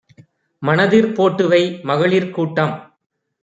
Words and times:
மனதிற் 0.63 1.09
போட்டுவை; 1.13 1.61
மகளிற் 1.83 2.29
கூட்டம் 2.31 2.75